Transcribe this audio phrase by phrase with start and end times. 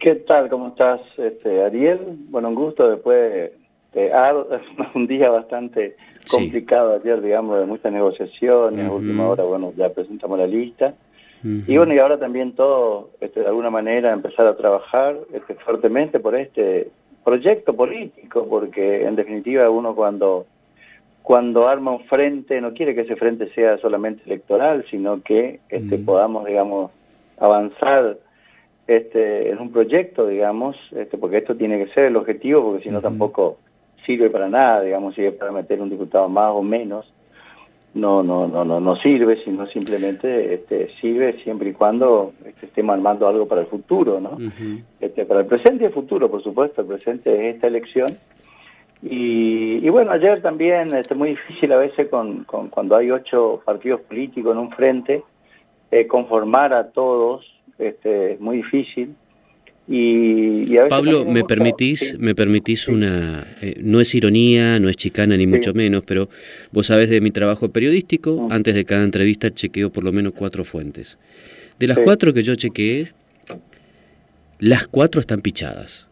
[0.00, 0.48] ¿Qué tal?
[0.48, 2.00] ¿Cómo estás, este, Ariel?
[2.30, 3.52] Bueno, un gusto después
[3.92, 4.12] de
[4.94, 5.94] un día bastante
[6.30, 8.88] complicado ayer, digamos, de muchas negociaciones.
[8.88, 10.94] A última hora, bueno, ya presentamos la lista.
[11.44, 16.18] Y bueno, y ahora también todo, este, de alguna manera, empezar a trabajar este, fuertemente
[16.18, 16.88] por este
[17.22, 20.46] proyecto político, porque en definitiva uno cuando,
[21.22, 25.98] cuando arma un frente, no quiere que ese frente sea solamente electoral, sino que este,
[25.98, 26.90] podamos, digamos,
[27.38, 28.16] avanzar
[28.90, 32.90] este, en un proyecto, digamos, este, porque esto tiene que ser el objetivo, porque si
[32.90, 33.58] no tampoco
[34.04, 37.06] sirve para nada, digamos, si es para meter un diputado más o menos,
[37.94, 42.94] no no no no no sirve sino simplemente este, sirve siempre y cuando este, estemos
[42.94, 44.38] armando algo para el futuro no
[45.00, 48.16] este, para el presente y el futuro por supuesto el presente es esta elección.
[49.02, 53.60] Y, bueno ayer también es este, muy difícil a veces con, con, cuando hay ocho
[53.64, 55.24] partidos políticos en un frente
[55.90, 59.14] eh, conformar a todos este es muy difícil
[59.92, 63.56] y, Pablo, ¿me permitís, me permitís una...
[63.60, 66.28] Eh, no es ironía, no es chicana, ni mucho menos, pero
[66.70, 70.64] vos sabés de mi trabajo periodístico, antes de cada entrevista chequeo por lo menos cuatro
[70.64, 71.18] fuentes.
[71.80, 73.08] De las cuatro que yo chequeé,
[74.60, 76.06] las cuatro están pichadas.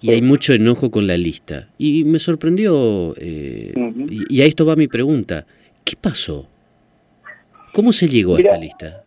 [0.00, 1.68] Y hay mucho enojo con la lista.
[1.78, 3.72] Y me sorprendió, eh,
[4.30, 5.46] y, a esto va mi pregunta,
[5.84, 6.48] ¿qué pasó?
[7.72, 9.04] ¿Cómo se llegó a esta lista?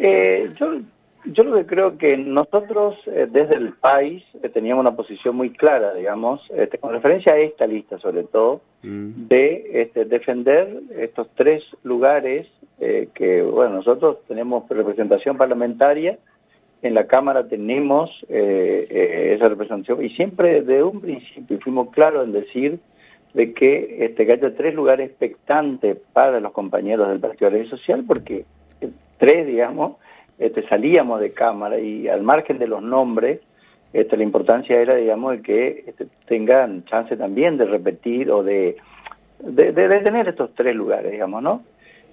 [0.00, 0.80] Eh, yo
[1.24, 5.50] yo lo que creo que nosotros eh, desde el país eh, teníamos una posición muy
[5.50, 9.26] clara, digamos, este, con referencia a esta lista sobre todo, mm.
[9.28, 12.46] de este, defender estos tres lugares
[12.80, 16.18] eh, que, bueno, nosotros tenemos representación parlamentaria,
[16.80, 22.78] en la Cámara tenemos esa representación y siempre de un principio fuimos claros en decir
[23.34, 28.04] de que, este, que haya tres lugares expectantes para los compañeros del Partido de Social,
[28.06, 28.44] porque
[29.18, 29.96] tres, digamos,
[30.38, 33.40] este, salíamos de cámara y al margen de los nombres,
[33.92, 38.76] este, la importancia era, digamos, de que este, tengan chance también de repetir o de,
[39.40, 41.62] de, tener estos tres lugares, digamos, ¿no?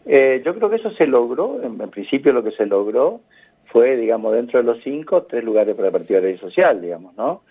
[0.05, 3.21] Eh, yo creo que eso se logró, en, principio lo que se logró
[3.65, 7.41] fue, digamos, dentro de los cinco, tres lugares para el Partido de Social, digamos, ¿no?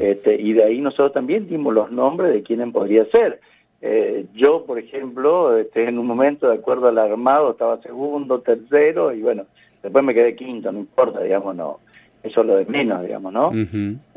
[0.00, 3.40] este, y de ahí nosotros también dimos los nombres de quiénes podría ser.
[3.82, 9.12] Eh, yo, por ejemplo, este, en un momento, de acuerdo al armado, estaba segundo, tercero,
[9.12, 9.46] y bueno,
[9.82, 11.80] Después me quedé quinto, no importa, digamos, no.
[12.22, 13.50] Eso es lo de menos, digamos, ¿no?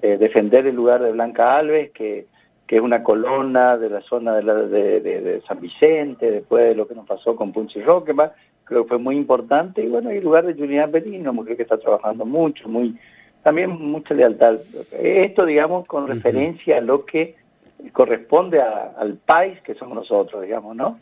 [0.02, 2.26] Eh, defender el lugar de Blanca Alves, que,
[2.68, 6.86] que es una colonna de la zona de, la, de, San Vicente, después de lo
[6.86, 8.14] que nos pasó con Punchi Roque,
[8.66, 9.82] creo que fue muy importante.
[9.82, 12.98] Y bueno, el lugar de Julián Perín, una mujer que está trabajando mucho, muy
[13.42, 14.58] también mucha lealtad.
[14.92, 17.36] Esto, digamos, con referencia a lo que
[17.92, 21.00] corresponde al país que somos nosotros, digamos, ¿no?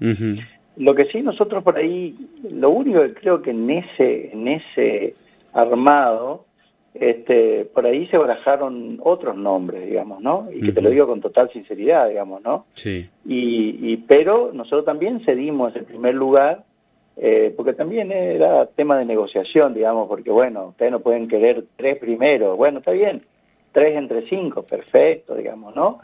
[0.77, 2.15] Lo que sí nosotros por ahí,
[2.51, 5.15] lo único que creo que en ese, en ese
[5.53, 6.45] armado,
[6.93, 10.49] este, por ahí se barajaron otros nombres, digamos, ¿no?
[10.53, 12.65] Y que te lo digo con total sinceridad, digamos, ¿no?
[12.73, 13.09] Sí.
[13.25, 16.63] Y, pero nosotros también cedimos el primer lugar,
[17.17, 21.97] eh, porque también era tema de negociación, digamos, porque bueno, ustedes no pueden querer tres
[21.97, 23.23] primeros, bueno, está bien,
[23.71, 25.99] tres entre cinco, perfecto, digamos, ¿no?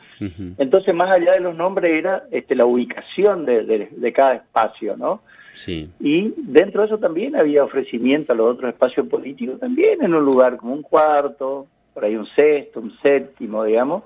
[0.58, 5.22] Entonces, más allá de los nombres era este, la ubicación de, cada espacio, ¿no?
[5.54, 5.90] Sí.
[6.00, 10.24] Y dentro de eso también había ofrecimiento a los otros espacios políticos, también en un
[10.24, 14.04] lugar como un cuarto, por ahí un sexto, un séptimo, digamos,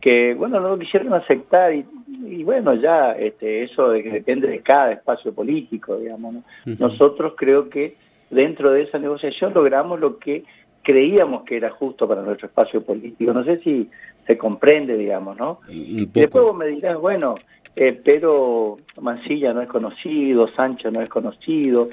[0.00, 5.32] que, bueno, no lo quisieron aceptar y, bueno, ya este, eso depende de cada espacio
[5.32, 6.44] político, digamos, ¿no?
[6.64, 7.96] Nosotros creo que
[8.32, 10.44] dentro de esa negociación logramos lo que
[10.82, 13.32] creíamos que era justo para nuestro espacio político.
[13.32, 13.88] No sé si
[14.26, 15.60] se comprende, digamos, ¿no?
[15.68, 17.34] Y después vos me dirás, bueno,
[17.74, 21.88] eh, pero Mancilla no es conocido, Sancho no es conocido.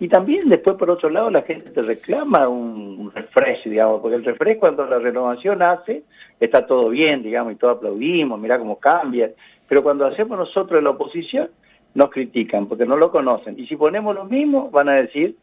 [0.00, 4.24] Y también después, por otro lado, la gente te reclama un, refresh, digamos, porque el
[4.24, 6.04] refresh cuando la renovación hace,
[6.38, 9.30] está todo bien, digamos, y todo aplaudimos, mira cómo cambia.
[9.68, 11.50] Pero cuando hacemos nosotros la oposición,
[11.94, 13.58] nos critican porque no lo conocen.
[13.58, 15.36] Y si ponemos lo mismo, van a decir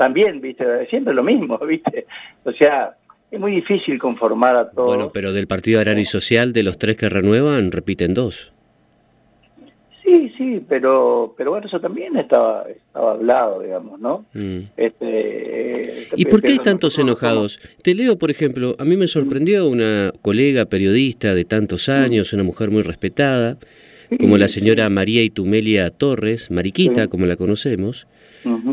[0.00, 0.64] también, ¿viste?
[0.88, 2.06] Siempre lo mismo, ¿viste?
[2.44, 2.96] O sea,
[3.30, 4.86] es muy difícil conformar a todos.
[4.86, 8.50] Bueno, pero del Partido Agrario y Social, de los tres que renuevan, repiten dos.
[10.02, 14.24] Sí, sí, pero pero bueno, eso también estaba estaba hablado, digamos, ¿no?
[14.32, 14.60] Mm.
[14.78, 17.60] Este, ¿Y por qué hay tantos enojados?
[17.82, 21.92] Te leo, por ejemplo, a mí me sorprendió una colega periodista de tantos mm.
[21.92, 23.58] años, una mujer muy respetada,
[24.18, 28.08] como la señora María Itumelia Torres, Mariquita, como la conocemos,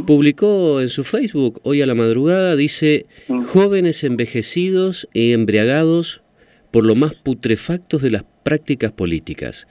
[0.06, 3.06] Publicó en su Facebook hoy a la madrugada, dice,
[3.52, 6.22] jóvenes envejecidos y embriagados
[6.72, 9.68] por lo más putrefactos de las prácticas políticas.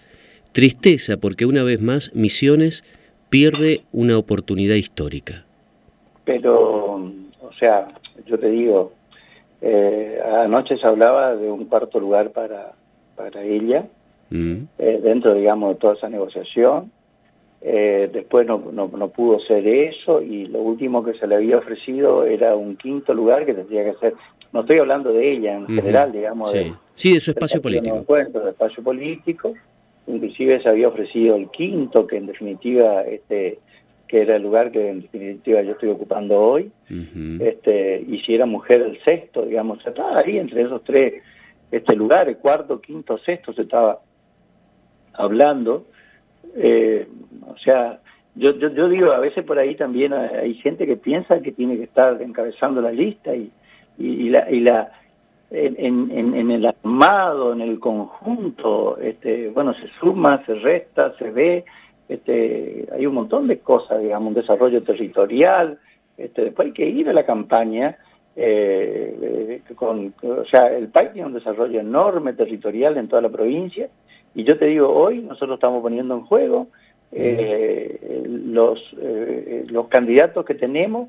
[0.53, 2.85] Tristeza porque una vez más Misiones
[3.31, 5.45] pierde una oportunidad histórica.
[6.25, 6.95] Pero,
[7.41, 7.89] o sea,
[8.27, 8.93] yo te digo,
[9.61, 12.73] eh, anoche se hablaba de un cuarto lugar para,
[13.17, 13.87] para ella,
[14.31, 14.57] mm.
[14.79, 16.91] eh, dentro, digamos, de toda esa negociación.
[17.69, 22.25] Eh, después no, no, pudo ser eso y lo último que se le había ofrecido
[22.25, 24.15] era un quinto lugar que tendría que ser,
[24.53, 26.53] no estoy hablando de ella en general, digamos.
[26.53, 26.59] Sí.
[26.59, 27.97] De, sí, de su espacio político.
[27.97, 29.55] Encuentro, de espacio político.
[30.07, 33.59] Inclusive se había ofrecido el quinto, que en definitiva este
[34.07, 36.71] que era el lugar que en definitiva yo estoy ocupando hoy,
[37.41, 41.15] este, y si era mujer el sexto, digamos, se estaba ahí entre esos tres
[41.73, 43.99] este lugares, cuarto, quinto, sexto, se estaba
[45.15, 45.87] hablando,
[46.55, 47.07] eh,
[47.47, 48.01] o sea,
[48.35, 51.85] yo, yo, digo, a veces por ahí también hay gente que piensa que tiene que
[51.85, 53.51] estar encabezando la lista y,
[54.29, 54.93] la,
[55.51, 61.65] en, el armado, en el conjunto, este, bueno, se suma, se resta, se ve,
[62.09, 65.79] este, hay un montón de cosas, digamos, un desarrollo territorial,
[66.19, 67.97] este, después hay que ir a la campaña,
[68.37, 73.89] eh, con, o sea, el país tiene un desarrollo enorme territorial en toda la provincia,
[74.37, 76.69] y yo te digo, hoy nosotros estamos poniendo en juego
[77.11, 81.09] eh, los, eh, los candidatos que tenemos,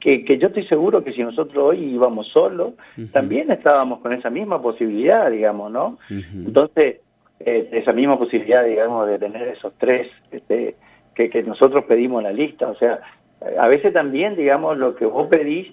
[0.00, 2.74] que, que, yo estoy seguro que si nosotros hoy íbamos solos,
[3.12, 5.98] también estábamos con esa misma posibilidad, digamos, ¿no?
[6.10, 6.96] Entonces,
[7.38, 10.74] eh, esa misma posibilidad, digamos, de tener esos tres este,
[11.14, 12.68] que, que, nosotros pedimos en la lista.
[12.68, 13.00] O sea,
[13.56, 15.72] a veces también, digamos, lo que vos pedís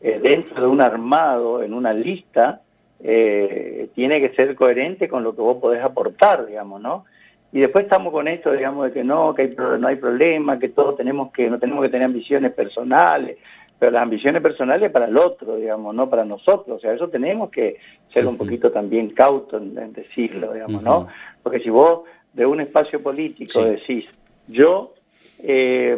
[0.00, 2.62] eh, dentro de un armado, en una lista,
[3.00, 7.04] eh, tiene que ser coherente con lo que vos podés aportar, digamos, ¿no?
[7.52, 10.68] Y después estamos con esto, digamos, de que no, que hay, no hay problema, que
[10.68, 13.38] todos tenemos que, no tenemos que tener ambiciones personales,
[13.78, 16.76] pero las ambiciones personales para el otro, digamos, no para nosotros.
[16.76, 17.76] O sea, eso tenemos que
[18.12, 21.08] ser un poquito también cautos en, decirlo, digamos, ¿no?
[21.42, 22.00] Porque si vos
[22.32, 24.04] de un espacio político decís,
[24.48, 24.94] yo,
[25.38, 25.96] eh,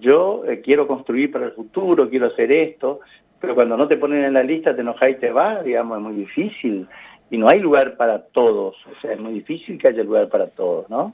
[0.00, 3.00] yo eh, quiero construir para el futuro, quiero hacer esto,
[3.40, 6.02] pero cuando no te ponen en la lista te enojas y te vas, digamos, es
[6.04, 6.86] muy difícil.
[7.30, 10.46] Y no hay lugar para todos, o sea, es muy difícil que haya lugar para
[10.46, 11.12] todos, ¿no?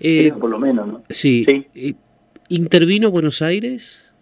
[0.00, 1.02] Eh, por lo menos, ¿no?
[1.08, 1.44] Sí.
[1.72, 1.96] ¿Sí?
[2.48, 4.12] ¿Intervino Buenos Aires?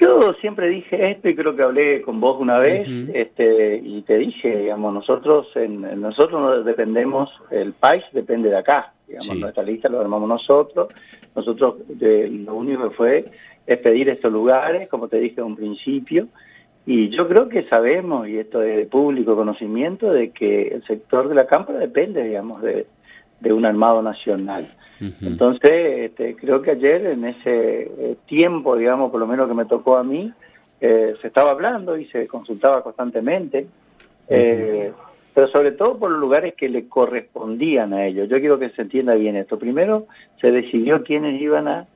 [0.00, 4.16] Yo siempre dije esto y creo que hablé con vos una vez este, y te
[4.16, 9.90] dije, digamos, nosotros en, nosotros no dependemos, el país depende de acá, digamos, nuestra lista
[9.90, 10.88] lo armamos nosotros,
[11.36, 13.24] nosotros lo único que fue
[13.66, 16.28] es pedir estos lugares, como te dije en un principio,
[16.86, 21.28] y yo creo que sabemos, y esto es de público conocimiento, de que el sector
[21.28, 22.86] de la cámara depende, digamos, de,
[23.40, 24.74] de un armado nacional.
[25.20, 29.66] Entonces, este, creo que ayer en ese eh, tiempo, digamos, por lo menos que me
[29.66, 30.32] tocó a mí,
[30.80, 33.66] eh, se estaba hablando y se consultaba constantemente,
[34.28, 34.92] eh,
[35.34, 38.28] pero sobre todo por los lugares que le correspondían a ellos.
[38.28, 39.58] Yo quiero que se entienda bien esto.
[39.58, 40.06] Primero,
[40.40, 41.86] se decidió quiénes iban a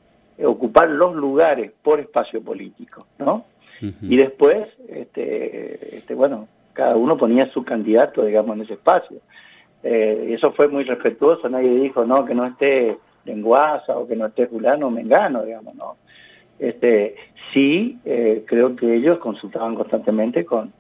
[0.45, 3.45] ocupar los lugares por espacio político, ¿no?
[3.81, 9.19] Y después, este, este, bueno, cada uno ponía su candidato, digamos, en ese espacio.
[9.83, 14.27] Eh, eso fue muy respetuoso, nadie dijo, no, que no esté lenguaza o que no
[14.27, 15.97] esté fulano o mengano, digamos, no.
[16.59, 17.15] Este,
[17.53, 20.73] sí, eh, creo que ellos consultaban constantemente con,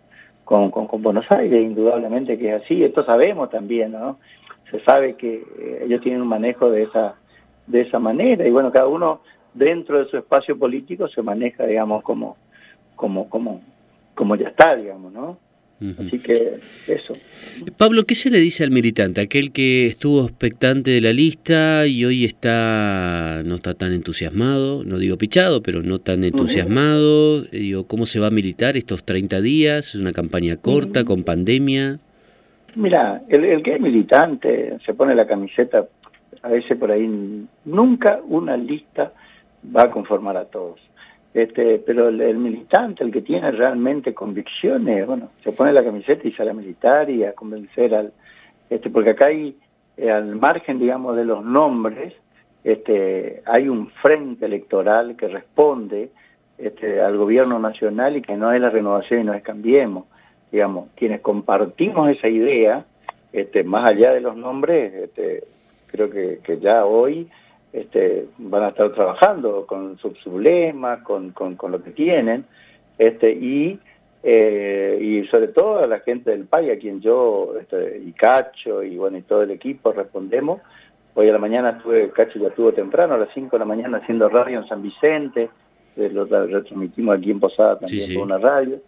[0.45, 4.19] con, con, Buenos Aires, indudablemente que es así, esto sabemos también, ¿no?
[4.71, 7.15] Se sabe que eh, ellos tienen un manejo de esa,
[7.67, 9.21] de esa manera, y bueno, cada uno
[9.59, 12.37] dentro de su espacio político se maneja, digamos, como,
[12.97, 13.61] como, como,
[14.15, 15.39] como ya está, digamos, ¿no?
[15.81, 17.15] Así que eso.
[17.77, 19.21] Pablo, ¿qué se le dice al militante?
[19.21, 24.99] Aquel que estuvo expectante de la lista y hoy está no está tan entusiasmado, no
[24.99, 27.43] digo pichado, pero no tan entusiasmado.
[27.43, 29.91] Digo, ¿cómo se va a militar estos 30 días?
[29.91, 32.01] ¿Es una campaña corta, con pandemia?
[32.75, 35.87] Mira, el, el que es militante se pone la camiseta,
[36.43, 37.09] a veces por ahí,
[37.65, 39.13] nunca una lista
[39.65, 40.81] va a conformar a todos
[41.35, 46.33] este, pero el, militante, el que tiene realmente convicciones, bueno, se pone la camiseta y
[46.33, 48.13] sale a militar y a convencer al,
[48.71, 49.57] este, porque acá hay,
[49.97, 52.15] eh, al margen, digamos, de los nombres,
[52.65, 56.11] este, hay un frente electoral que responde
[56.57, 60.07] este, al gobierno nacional y que no es la renovación y no es cambiemos.
[60.51, 62.85] Digamos, quienes compartimos esa idea,
[63.33, 65.45] este, más allá de los nombres, este,
[65.87, 67.29] creo que, que ya hoy
[67.73, 72.45] este, van a estar trabajando con sus problemas, con, con, con, lo que tienen,
[72.97, 73.79] este, y,
[74.23, 78.83] eh, y sobre todo a la gente del país, a quien yo este, y Cacho
[78.83, 80.61] y bueno y todo el equipo respondemos.
[81.15, 83.99] Hoy a la mañana estuve, Cacho ya estuvo temprano, a las 5 de la mañana
[83.99, 85.51] haciendo radio en San Vicente,
[85.97, 88.79] lo retransmitimos aquí en Posada también por una radio,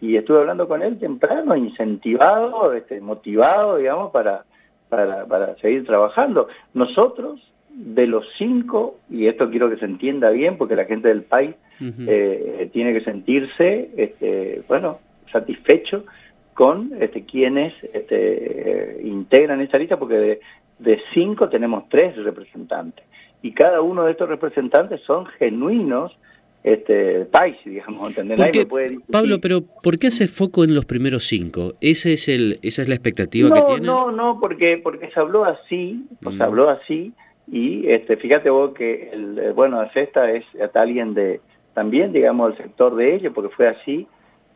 [0.00, 4.44] y estuve hablando con él temprano, incentivado, este, motivado, digamos, para,
[4.88, 6.48] para, para seguir trabajando.
[6.74, 7.40] Nosotros
[7.76, 11.54] de los cinco, y esto quiero que se entienda bien porque la gente del país
[11.80, 14.98] eh, tiene que sentirse, este, bueno,
[15.30, 16.06] satisfecho
[16.54, 20.40] con este, quienes este, integran esta lista, porque de,
[20.78, 23.04] de cinco tenemos tres representantes.
[23.42, 26.16] Y cada uno de estos representantes son genuinos
[26.64, 28.66] este, país, digamos, ¿entendés?
[29.12, 31.74] Pablo, pero ¿por qué hace foco en los primeros cinco?
[31.82, 33.86] ¿Ese es el, ¿Esa es la expectativa que tiene?
[33.86, 36.42] No, no, porque, porque se habló así, se mm.
[36.42, 37.12] habló así,
[37.48, 41.40] y este, fíjate vos que, el, bueno, esta es alguien de,
[41.74, 44.06] también, digamos, el sector de ellos, porque fue así,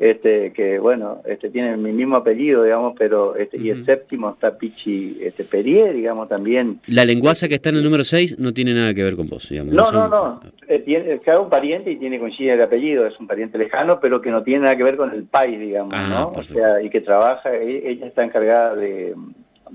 [0.00, 4.56] este, que bueno, este, tiene mi mismo apellido, digamos, pero este, y el séptimo está
[4.56, 6.80] Pichi este, Perier, digamos, también.
[6.86, 9.46] La lenguaza que está en el número 6 no tiene nada que ver con vos,
[9.50, 9.74] digamos.
[9.74, 13.26] No, no, no, eh, tiene, cada un pariente y tiene coincide el apellido, es un
[13.26, 16.28] pariente lejano, pero que no tiene nada que ver con el país, digamos, ah, ¿no?
[16.34, 19.14] O sea, y que trabaja, e, ella está encargada de,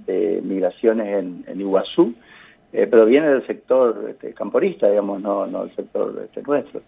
[0.08, 2.16] de migraciones en, en Iguazú,
[2.74, 6.82] eh, pero viene del sector este, camporista, digamos, no, no del sector este, nuestro.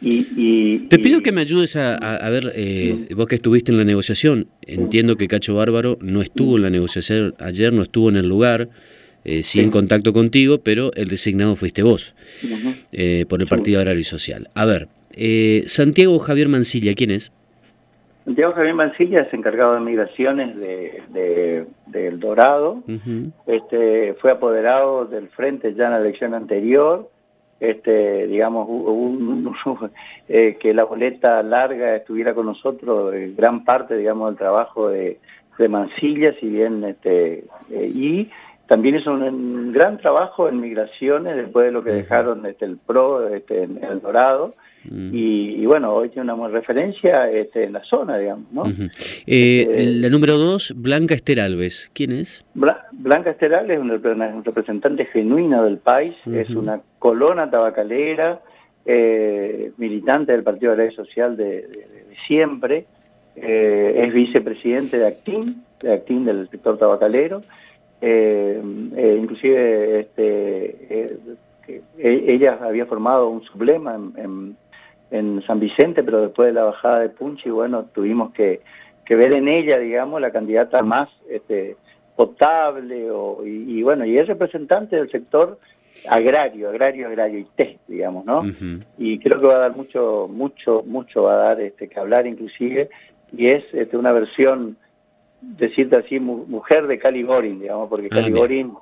[0.00, 4.46] y, Te pido que me ayudes a, ver, eh, vos que estuviste en la negociación,
[4.62, 8.68] entiendo que Cacho Bárbaro no estuvo en la negociación ayer, no estuvo en el lugar,
[9.24, 12.14] eh, sí, en contacto contigo, pero el designado fuiste vos,
[13.28, 14.50] por el Partido Agrario y Social.
[14.54, 14.88] A ver,
[15.66, 17.32] Santiago Javier Mancilla, ¿quién es?
[18.24, 22.82] Santiago Javier Mancilla es encargado de migraciones de, El Dorado,
[23.46, 27.10] este, fue apoderado del frente ya en la elección anterior,
[27.60, 28.68] este, digamos,
[30.28, 35.18] eh, que la boleta larga estuviera con nosotros, eh, gran parte, digamos, del trabajo de,
[35.68, 38.28] Mancilla, si bien, este, eh, y
[38.66, 43.28] también hizo un, gran trabajo en migraciones después de lo que dejaron este, el PRO
[43.28, 44.54] este, en El Dorado,
[44.90, 45.10] Mm.
[45.12, 48.52] Y, bueno, hoy tiene una buena referencia este, en la zona, digamos.
[48.52, 48.64] ¿no?
[49.26, 51.90] Eh, este, la número dos, Blanca Esther Alves.
[51.94, 52.44] ¿Quién es?
[52.54, 58.40] Blanca Esther Alves es un, representante genuino del país, es una colona tabacalera,
[58.86, 61.86] eh, militante del Partido de la Ley Social de,
[62.26, 62.84] siempre,
[63.36, 67.42] eh, es vicepresidente de Actín, de Actín del sector tabacalero.
[68.02, 71.16] inclusive este,
[71.98, 74.56] ella había formado un sublema en, en
[75.46, 78.60] San Vicente, pero después de la bajada de Punchi, bueno, tuvimos que,
[79.08, 81.76] ver en ella, digamos, la candidata más este,
[82.16, 85.58] potable, o, y, bueno, y es representante del sector
[86.08, 88.42] agrario, agrario, agrario y test, digamos, ¿no?
[88.98, 92.26] Y creo que va a dar mucho, mucho, mucho va a dar este, que hablar
[92.26, 92.90] inclusive,
[93.36, 94.76] y es este, una versión,
[95.40, 98.72] decirte así, mujer de Cali Gorin, digamos, porque ah, Cali Gorin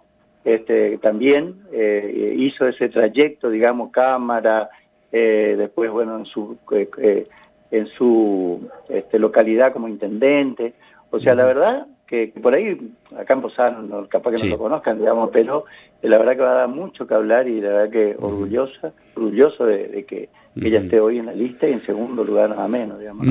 [0.44, 4.70] este, también eh, hizo ese trayecto, digamos, cámara,
[5.12, 7.24] eh, después, bueno, en su, eh, eh,
[7.70, 10.72] en su este, localidad como intendente.
[11.10, 14.98] O sea, la verdad que, por ahí, acá en Posada, capaz que no lo conozcan,
[14.98, 15.66] digamos, pero
[16.00, 19.66] la verdad que va a dar mucho que hablar y la verdad que orgullosa, orgulloso
[19.66, 23.26] de, que ella esté hoy en la lista y en segundo lugar nada menos, digamos.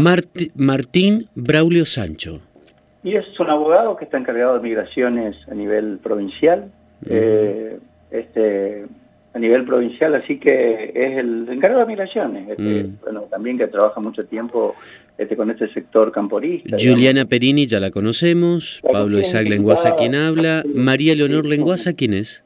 [0.55, 2.39] Martín Braulio Sancho.
[3.03, 6.71] Y es un abogado que está encargado de migraciones a nivel provincial.
[8.11, 8.85] este
[9.33, 12.97] a nivel provincial, así que es el encargado de migraciones, este, mm.
[13.01, 14.75] bueno, también que trabaja mucho tiempo
[15.17, 16.75] este, con este sector camporista.
[16.77, 22.43] Juliana Perini, ya la conocemos, Pablo Isaac Lenguaza, quien habla, María Leonor Lenguaza, ¿quién es?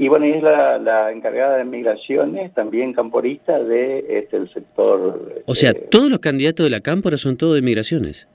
[0.00, 5.42] Y bueno, es la, encargada de migraciones, también camporista de este, el sector...
[5.44, 8.28] O sea, este, todos los candidatos de la cámpora son todos de migraciones.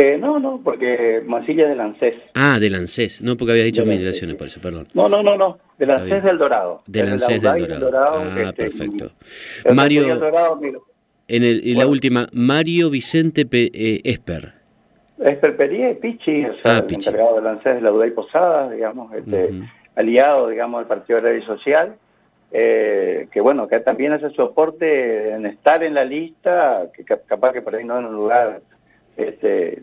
[0.00, 2.14] Eh, no, no, porque Mancilla es del ANSES.
[2.34, 4.86] Ah, del ANSES, no porque había dicho migraciones, por eso, perdón.
[4.94, 6.82] No, no, no, no, del ANSES del Dorado.
[6.86, 8.20] Del ANSES del Dorado.
[8.20, 9.10] ah, este, perfecto.
[9.74, 10.04] Mario,
[11.26, 14.52] en, el, y la última, Mario Vicente eh, Esper.
[15.18, 18.70] Esper Perie, Pichi, o sea, ah, el encargado del ANSES de la Duda y Posada,
[18.70, 19.50] digamos, este,
[19.96, 21.96] aliado, digamos, del Partido Agrario y Social.
[22.52, 27.62] Eh, que bueno, que también hace soporte en estar en la lista, que capaz que
[27.62, 28.62] por ahí no en un lugar
[29.18, 29.82] este,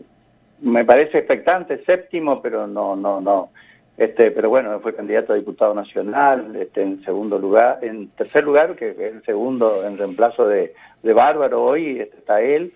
[0.62, 3.50] me parece expectante, séptimo, pero no, no, no.
[3.96, 8.74] Este, pero bueno, fue candidato a diputado nacional, este, en segundo lugar, en tercer lugar,
[8.76, 12.72] que es el segundo en reemplazo de, de Bárbaro hoy, este, está él.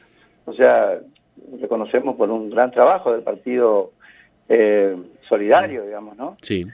[0.47, 1.01] O sea,
[1.61, 3.93] reconocemos por un gran trabajo del partido
[4.49, 4.97] eh,
[5.29, 6.37] solidario, digamos, ¿no?
[6.43, 6.67] Sí.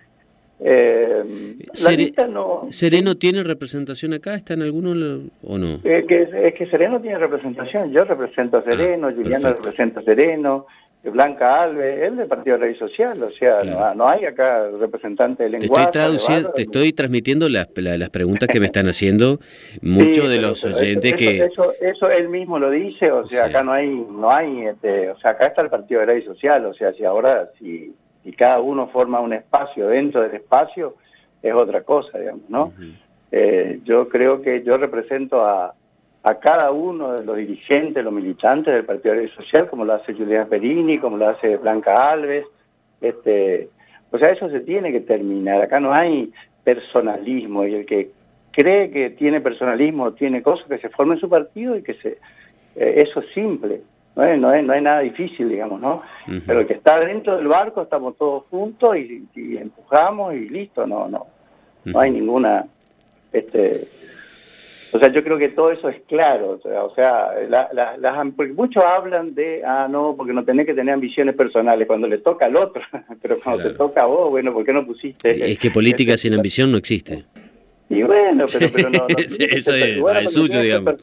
[0.59, 1.57] Eh,
[2.71, 4.35] ¿Sereno tiene representación acá?
[4.35, 4.93] ¿Está en alguno
[5.43, 5.81] o no?
[5.85, 6.05] es,
[6.55, 7.93] que Sereno tiene representación.
[7.93, 10.67] Yo represento a Sereno, ah, Juliana representa a Sereno,
[11.05, 13.23] Blanca Alves, él del Partido Rey Social.
[13.23, 13.59] O sea,
[13.95, 15.91] no, hay acá representante de lenguaje.
[15.93, 19.39] Te estoy, te estoy transmitiendo las, las preguntas que me están haciendo
[19.83, 21.45] muchos de los oyentes que...
[21.45, 25.19] Eso, eso, él mismo lo dice, o sea, acá no hay, no hay este, o
[25.19, 27.95] sea, acá está el Partido Rey Social, o sea, si ahora, si
[28.27, 30.97] y cada uno forma un espacio dentro del espacio,
[31.41, 32.73] es otra cosa, digamos, ¿no?
[33.31, 35.75] Eh, yo creo que yo represento a,
[36.25, 40.49] a cada uno de los dirigentes, los militantes del Partido Social, como lo hace Julián
[40.49, 42.45] Perini, como lo hace Blanca Alves.
[43.01, 43.69] Este,
[44.11, 45.63] o sea, eso se tiene que terminar.
[45.63, 46.33] Acá no hay
[46.65, 48.11] personalismo y el que
[48.51, 52.19] cree que tiene personalismo, tiene cosas que se forme en su partido y que se...
[52.75, 53.83] Eh, eso es simple.
[54.17, 56.03] No hay, no, no hay nada difícil, digamos, ¿no?
[56.47, 60.87] Pero el que está dentro del barco estamos todos juntos y, y empujamos y listo,
[60.87, 61.27] no, no.
[61.85, 62.65] No hay ninguna...
[63.33, 63.87] este
[64.93, 66.59] o sea, yo creo que todo eso es claro.
[66.63, 71.35] O sea, las, porque muchos hablan de, ah, no, porque no tenés que tener ambiciones
[71.35, 72.83] personales cuando le toca al otro,
[73.23, 75.51] pero cuando te toca a vos, bueno, ¿por qué no pusiste?
[75.51, 77.25] Es que política este, sin ambición no existe.
[77.89, 80.97] Y bueno, pero, pero no, Eso es, suyo, digamos.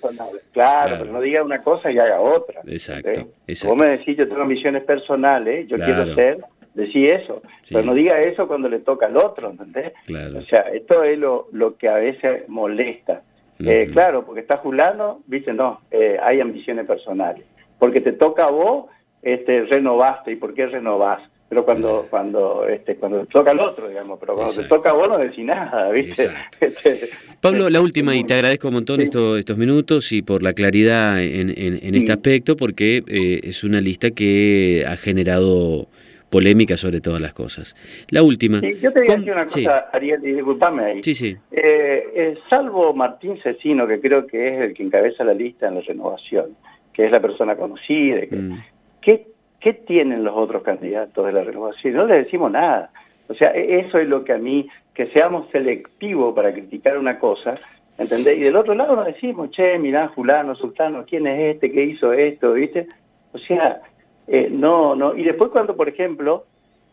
[0.52, 2.62] Claro, pero no diga una cosa y haga otra.
[2.68, 3.30] Exacto,
[3.66, 6.40] Vos me decís, yo tengo ambiciones personales, yo quiero ser,
[6.74, 9.94] decís eso, pero no diga eso cuando le toca al otro, ¿entendés?
[10.06, 10.40] Claro.
[10.40, 13.22] O sea, esto es lo, lo que a veces molesta.
[13.60, 17.46] Eh, claro, porque está Julano, viste, no, eh, hay ambiciones personales.
[17.80, 18.86] Porque te toca a vos,
[19.22, 20.32] este, renovaste.
[20.32, 21.22] ¿Y por qué renovás?
[21.54, 25.08] Pero cuando cuando este cuando toca al otro, digamos, pero cuando te toca a vos
[25.08, 26.28] no decís nada, ¿viste?
[26.60, 27.10] Este,
[27.42, 31.22] Pablo, la última, y te agradezco un montón estos, estos minutos y por la claridad
[31.22, 35.90] en, en, este aspecto, porque eh, es una lista que ha generado
[36.32, 37.76] polémica sobre todas las cosas.
[38.10, 38.60] La última.
[38.60, 41.04] yo te voy a decir una cosa, Ariel, y disculpame ahí.
[41.04, 41.38] Sí, sí.
[41.52, 45.76] Eh, eh, salvo Martín Cecino, que creo que es el que encabeza la lista en
[45.76, 46.58] la renovación,
[46.92, 48.58] que es la persona conocida, mm.
[49.04, 49.33] ¿qué,
[49.64, 51.94] ¿qué tienen los otros candidatos de la renovación?
[51.94, 52.92] No le decimos nada.
[53.30, 57.18] O sea, e, eso es lo que a mí, que seamos selectivos para criticar una
[57.18, 57.58] cosa,
[57.98, 58.38] ¿entendés?
[58.38, 62.12] Y del otro lado nos decimos, che, mirá, fulano, sultano, ¿quién es este que hizo
[62.12, 62.54] esto?
[62.54, 62.88] ¿Viste?
[63.32, 63.82] O sea,
[64.28, 65.16] eh, no, no.
[65.16, 66.44] Y después cuando, por ejemplo,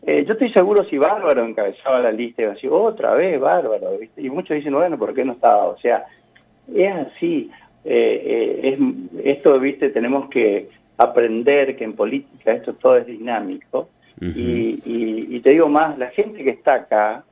[0.03, 3.97] eh, yo estoy seguro si Bárbaro encabezaba la lista iba a decir, otra vez Bárbaro,
[3.97, 4.21] ¿viste?
[4.21, 5.65] Y muchos dicen, bueno, ¿por qué no estaba?
[5.67, 6.05] O sea,
[6.73, 7.51] es así.
[7.83, 9.89] Eh, es, esto, ¿viste?
[9.89, 10.69] Tenemos que
[11.03, 13.89] aprender que en política esto todo es dinámico.
[14.19, 17.23] y, y, te digo más, la gente que está acá,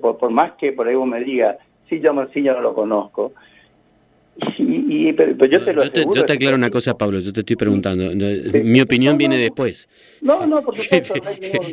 [0.00, 3.32] por, más que por ahí vos me diga, sí, yo no lo conozco,
[4.58, 8.10] y, pero, yo te lo yo te, aclaro una cosa, Pablo, yo te estoy preguntando.
[8.64, 9.88] mi opinión viene después.
[10.20, 11.14] No, no, por supuesto.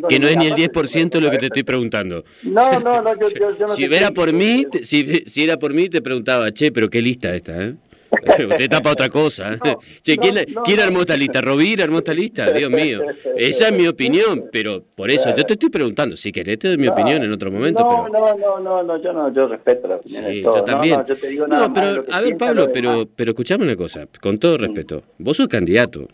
[0.07, 2.23] que no es ni el 10% lo que te estoy preguntando.
[2.43, 5.89] No, no, no, yo, yo, no Si era por mí, si, si era por mí,
[5.89, 7.73] te preguntaba, che, pero qué lista esta, ¿eh?
[8.49, 9.57] Usted tapa otra cosa.
[10.03, 11.41] che, ¿quién, armó esta lista?
[11.41, 12.51] ¿Rovira armó esta lista?
[12.51, 13.01] Dios mío.
[13.37, 16.17] Esa es mi opinión, pero por eso yo te estoy preguntando.
[16.17, 17.79] Si querés te doy mi opinión en otro momento.
[17.79, 18.37] No, pero...
[18.37, 21.03] no, no, no, yo no, yo respeto la opinión sí, Yo también.
[21.07, 24.39] yo te digo nada no, pero, a ver, Pablo, pero, pero escuchame una cosa, con
[24.39, 25.03] todo respeto.
[25.17, 26.07] Vos sos candidato.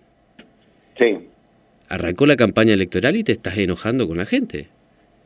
[0.97, 1.17] Sí.
[1.89, 4.67] Arrancó la campaña electoral y te estás enojando con la gente.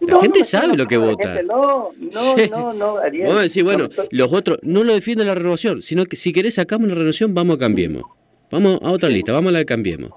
[0.02, 1.42] La gente sabe lo que vota.
[1.44, 3.28] no, no, no, no, Ariel.
[3.28, 6.56] Vamos a decir, bueno, los otros no lo defienden la renovación, sino que si querés
[6.56, 8.04] sacamos la renovación, vamos a Cambiemos.
[8.50, 10.12] Vamos a otra lista, vamos a la de Cambiemos.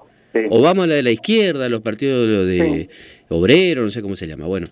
[0.49, 2.89] O vamos a la de la izquierda, los partidos de
[3.29, 4.47] obrero, no sé cómo se llama.
[4.47, 4.67] Bueno,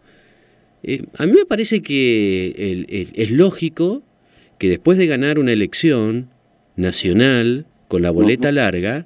[0.84, 4.04] eh, a mí me parece que es lógico
[4.58, 6.30] que después de ganar una elección
[6.76, 9.06] nacional con la boleta larga,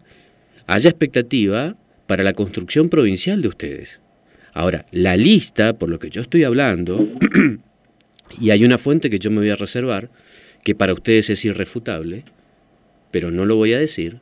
[0.65, 1.75] haya expectativa
[2.07, 3.99] para la construcción provincial de ustedes.
[4.57, 7.07] Ahora, la lista, por lo que yo estoy hablando,
[8.41, 10.09] y hay una fuente que yo me voy a reservar,
[10.63, 12.23] que para ustedes es irrefutable,
[13.11, 14.19] pero no lo voy a decir,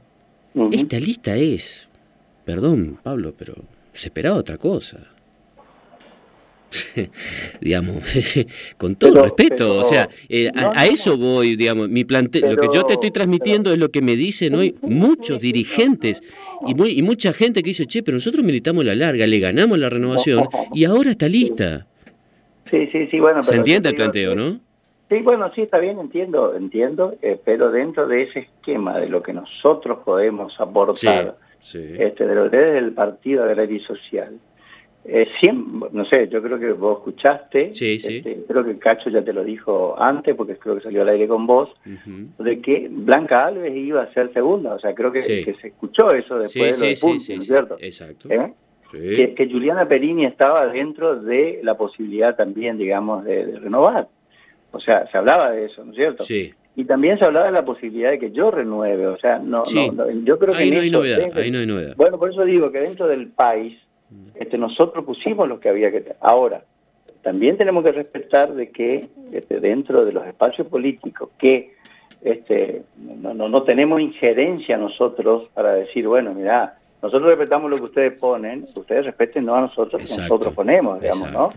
[0.73, 1.87] esta lista es,
[2.43, 3.55] perdón Pablo, pero
[3.93, 5.07] se esperaba otra cosa.
[7.61, 7.97] digamos,
[8.77, 12.85] con todo respeto, o sea, eh, a, eso voy, digamos, mi plante lo que yo
[12.85, 16.21] te estoy transmitiendo es lo que me dicen hoy muchos dirigentes
[16.67, 19.77] y, muy, y mucha gente que dice, che, pero nosotros militamos la larga, le ganamos
[19.79, 21.87] la renovación y ahora está lista.
[22.69, 23.43] Sí, sí, sí, bueno.
[23.43, 24.59] Se entiende el planteo, ¿no?
[25.09, 29.21] Sí, bueno, sí, está bien, entiendo, entiendo, eh, pero dentro de ese esquema de lo
[29.21, 34.39] que nosotros podemos aportar, Este, de lo que es el Partido Agrario y Social,
[35.07, 35.27] eh,
[35.91, 38.17] no sé, yo creo que vos escuchaste, sí, sí.
[38.17, 41.27] Este, creo que Cacho ya te lo dijo antes, porque creo que salió al aire
[41.27, 41.69] con vos,
[42.39, 46.39] de que Blanca Alves iba a ser segunda, o sea, creo que, se escuchó eso
[46.39, 47.77] después de lo de ¿no es cierto?
[47.79, 48.29] Exacto.
[48.31, 48.51] ¿Eh?
[48.91, 54.07] Que, que, Juliana Perini estaba dentro de la posibilidad también, digamos, de, renovar.
[54.71, 56.23] O sea, se hablaba de eso, ¿no es cierto?
[56.23, 56.51] Sí.
[56.77, 60.11] Y también se hablaba de la posibilidad de que yo renueve, o sea, no, no,
[60.23, 60.63] yo creo que...
[60.63, 61.93] Ahí no hay novedad, ahí no hay novedad.
[61.95, 63.77] Bueno, por eso digo que dentro del país
[64.35, 66.15] este, nosotros pusimos lo que había que...
[66.21, 66.63] Ahora,
[67.21, 71.73] también tenemos que respetar de que este, dentro de los espacios políticos que
[72.21, 77.83] este, no, no, no tenemos injerencia nosotros para decir, bueno, mira, nosotros respetamos lo que
[77.83, 81.49] ustedes ponen, ustedes respeten no a nosotros que nosotros ponemos, digamos, ¿no?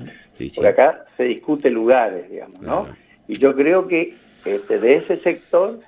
[0.55, 2.87] Porque acá se discute lugares, digamos, ¿no?
[3.27, 5.79] Y yo creo que este, de ese sector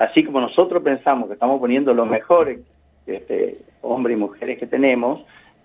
[0.00, 2.60] así como nosotros pensamos que estamos poniendo los mejores
[3.06, 5.20] este, hombres y mujeres que tenemos,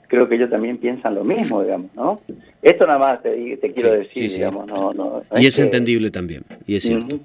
[0.07, 2.21] creo que ellos también piensan lo mismo, digamos, ¿no?
[2.61, 6.83] Esto nada más te, quiero decir, digamos, no, no, Y es, entendible también, y es
[6.83, 7.19] cierto.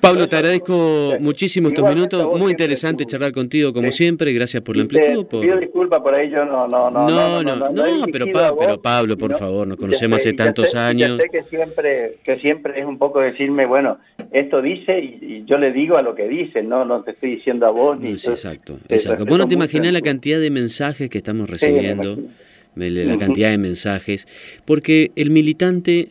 [0.00, 4.82] Pablo, te agradezco muchísimo estos minutos, muy interesante charlar contigo como siempre, gracias por la
[4.82, 5.26] amplitud.
[5.26, 5.40] Por...
[5.40, 7.08] Pido disculpas por ahí, yo no, no, no.
[7.08, 8.26] No, no, no, pero,
[8.58, 11.18] pero Pablo, por favor, nos conocemos hace tantos años.
[11.20, 13.98] sé que siempre, que siempre es un poco decirme, bueno,
[14.32, 17.66] esto dice y, yo le digo a lo que dice, no no te estoy diciendo
[17.66, 17.98] a vos.
[17.98, 19.24] Ni exacto, exacto.
[19.26, 24.26] Vos no te imaginás la cantidad de mensajes que estamos recibiendo, la cantidad de mensajes,
[24.64, 26.10] porque el militante,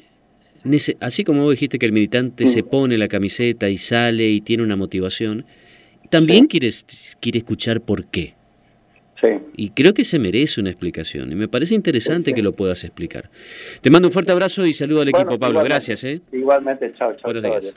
[0.99, 4.63] así como vos dijiste que el militante se pone la camiseta y sale y tiene
[4.63, 5.45] una motivación,
[6.09, 6.69] también quiere,
[7.19, 8.35] quiere escuchar por qué.
[9.55, 11.31] Y creo que se merece una explicación.
[11.31, 13.29] Y me parece interesante que lo puedas explicar.
[13.81, 15.63] Te mando un fuerte abrazo y saludo al equipo, Pablo.
[15.63, 16.03] Gracias.
[16.03, 16.21] ¿eh?
[16.31, 17.31] Igualmente, chao, chao.
[17.31, 17.73] Buenos días.